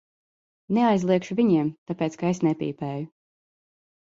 Neaizliegšu 0.77 1.37
viņiem, 1.41 1.69
tāpēc 1.91 2.17
ka 2.23 2.33
es 2.33 2.41
nepīpēju. 2.49 3.07